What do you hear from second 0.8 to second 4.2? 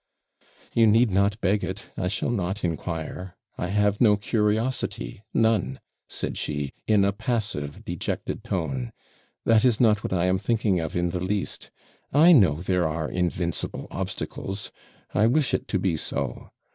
need not beg it I shall not inquire I have no